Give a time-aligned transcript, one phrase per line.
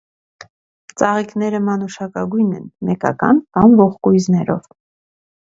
[1.01, 4.69] Ծաղիկները մանուշակագույն են՝ մեկական կամ ողկույզներով։